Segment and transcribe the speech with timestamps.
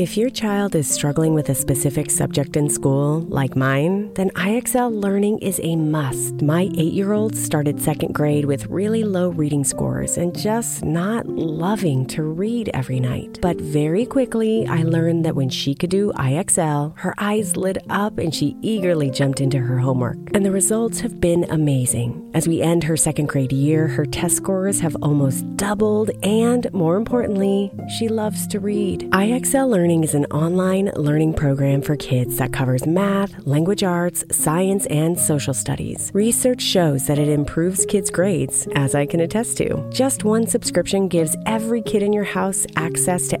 [0.00, 4.90] If your child is struggling with a specific subject in school, like mine, then IXL
[4.90, 6.40] learning is a must.
[6.40, 11.26] My eight year old started second grade with really low reading scores and just not
[11.26, 13.40] loving to read every night.
[13.42, 18.16] But very quickly, I learned that when she could do IXL, her eyes lit up
[18.16, 20.16] and she eagerly jumped into her homework.
[20.32, 22.29] And the results have been amazing.
[22.32, 26.96] As we end her second grade year, her test scores have almost doubled, and more
[26.96, 29.10] importantly, she loves to read.
[29.10, 34.86] IXL learning is an online learning program for kids that covers math, language arts, science,
[34.86, 36.12] and social studies.
[36.14, 39.84] Research shows that it improves kids' grades, as I can attest to.
[39.90, 43.40] Just one subscription gives every kid in your house access to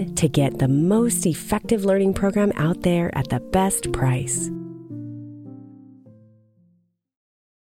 [0.15, 4.49] to get the most effective learning program out there at the best price.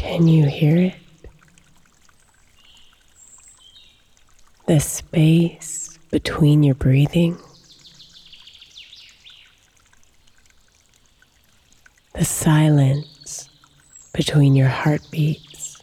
[0.00, 0.94] Can you hear it?
[4.66, 7.38] The space between your breathing.
[12.20, 13.48] the silence
[14.12, 15.78] between your heartbeats.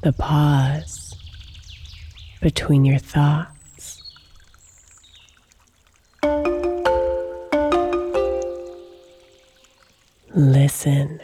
[0.00, 1.14] The pause
[2.40, 3.55] between your thoughts.
[10.36, 11.18] Listen.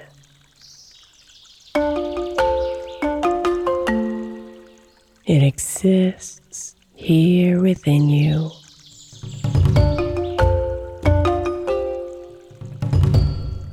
[5.26, 8.50] It exists here within you.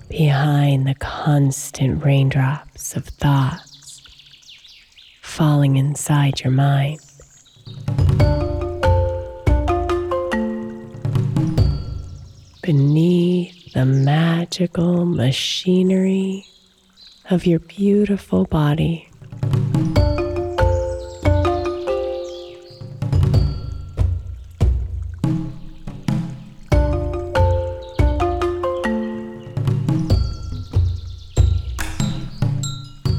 [0.09, 4.01] Behind the constant raindrops of thoughts
[5.21, 6.99] falling inside your mind.
[12.61, 16.45] Beneath the magical machinery
[17.29, 19.05] of your beautiful body.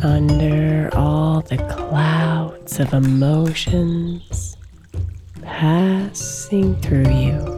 [0.02, 4.56] under all the clouds of emotions
[5.42, 7.49] passing through you.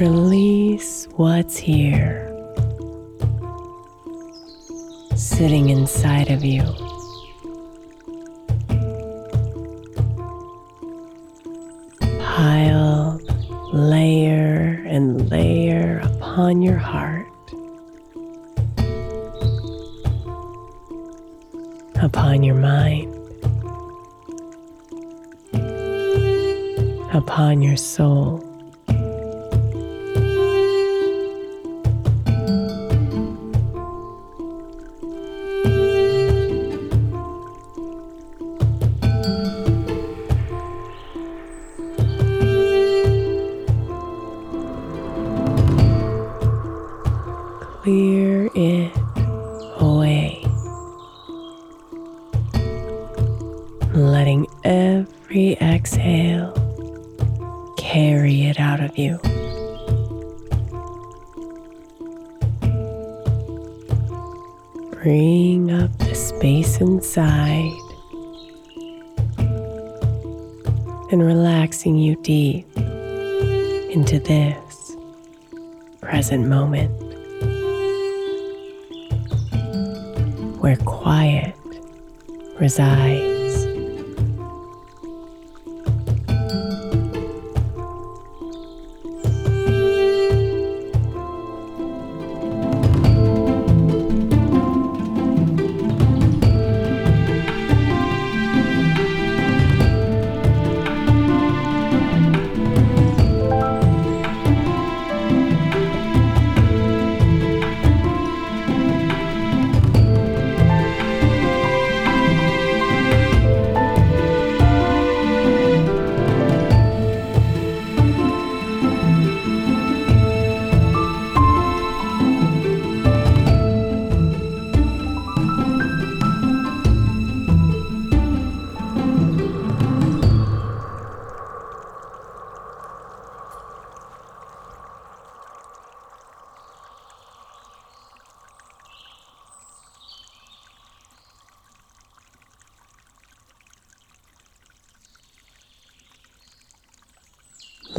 [0.00, 2.26] Release what's here,
[5.14, 6.62] sitting inside of you.
[12.18, 13.20] Piled
[13.74, 17.26] layer and layer upon your heart,
[21.96, 23.14] upon your mind,
[27.12, 28.49] upon your soul.
[54.00, 56.52] Letting every exhale
[57.76, 59.18] carry it out of you.
[65.02, 67.72] Bring up the space inside
[71.10, 74.96] and relaxing you deep into this
[76.00, 76.90] present moment.
[80.60, 81.54] where quiet
[82.60, 83.29] resides.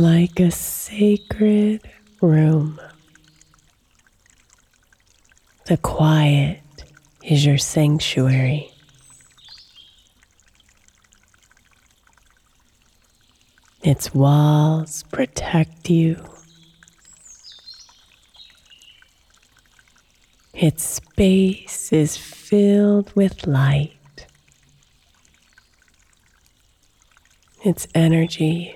[0.02, 1.80] Like a sacred
[2.22, 2.82] room.
[5.68, 6.60] The quiet
[7.24, 8.72] is your sanctuary.
[13.84, 16.18] Its walls protect you.
[20.56, 24.26] Its space is filled with light.
[27.64, 28.76] Its energy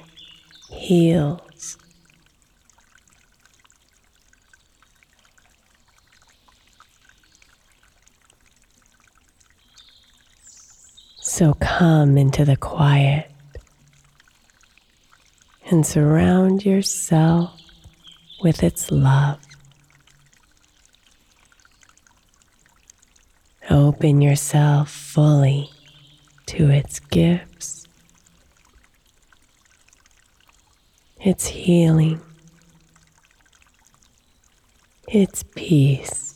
[0.76, 1.78] heals.
[11.18, 13.30] So come into the quiet
[15.70, 17.60] and surround yourself
[18.42, 19.40] with its love.
[23.70, 25.72] Open yourself fully
[26.46, 27.85] to its gifts,
[31.26, 32.22] its healing,
[35.08, 36.35] its peace.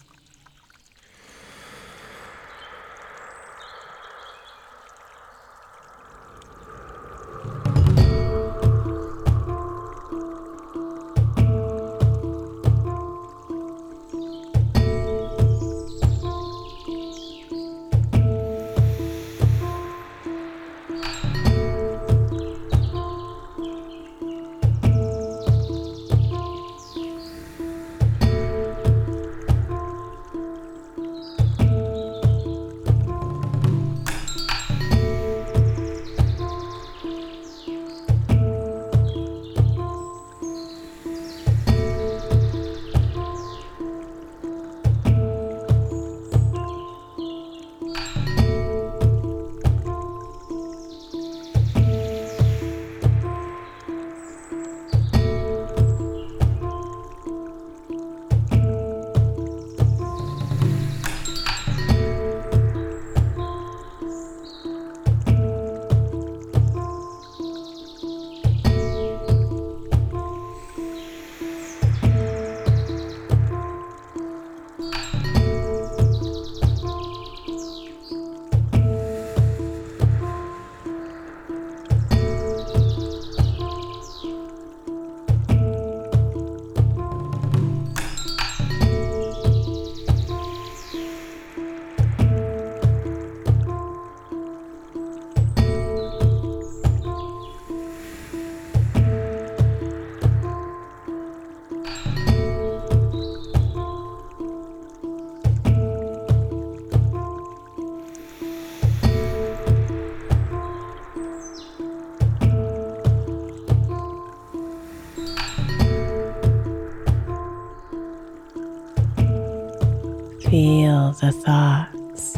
[121.09, 122.37] The thoughts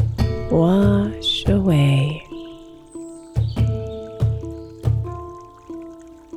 [0.50, 2.26] wash away.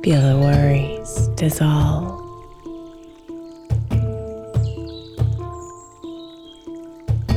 [0.04, 2.20] Feel the worries dissolve.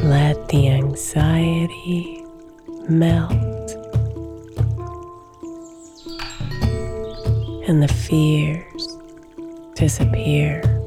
[0.03, 2.24] Let the anxiety
[2.88, 3.32] melt
[7.68, 8.98] and the fears
[9.75, 10.78] disappear.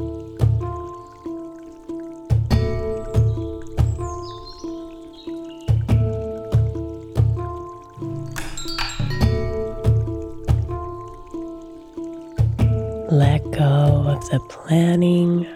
[14.73, 15.47] Planning,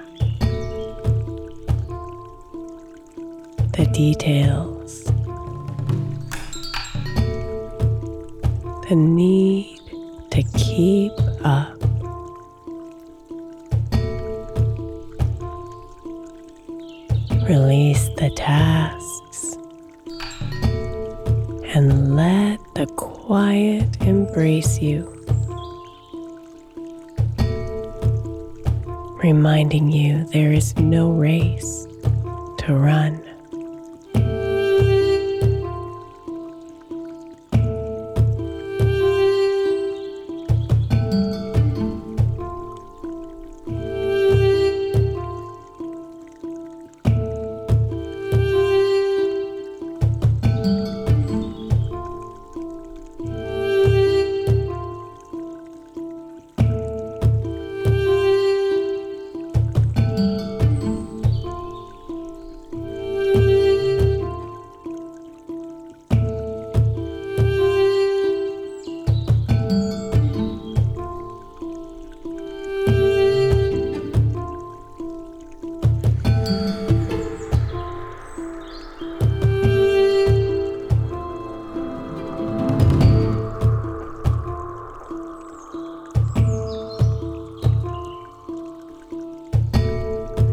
[3.73, 5.05] the details,
[8.87, 9.81] the need
[10.31, 11.13] to keep
[11.47, 11.73] up.
[17.49, 19.57] Release the tasks
[21.75, 25.16] and let the quiet embrace you.
[29.27, 31.89] Reminding you there is no race
[32.59, 33.26] to run.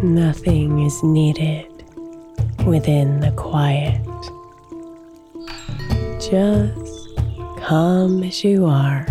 [0.04, 1.66] Nothing is needed
[2.66, 4.02] within the quiet.
[6.20, 7.16] Just
[7.62, 9.08] come as you are.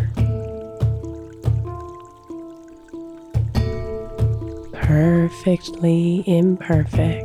[4.75, 7.25] Perfectly imperfect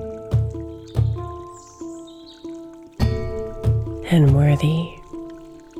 [4.10, 4.96] and worthy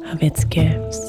[0.08, 1.07] of its gifts.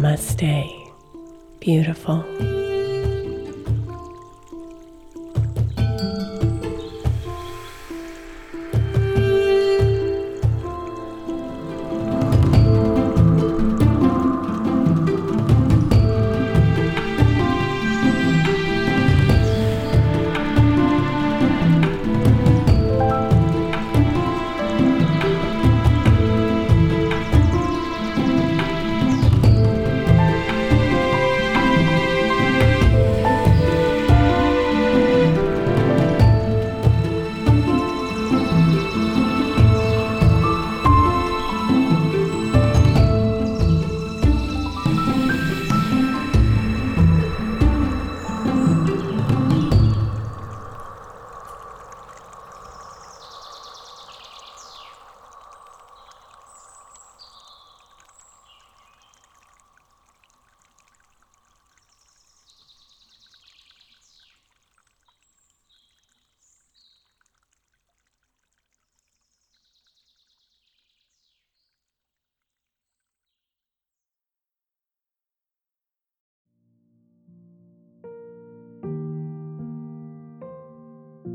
[0.00, 0.64] Namaste,
[1.60, 2.24] beautiful.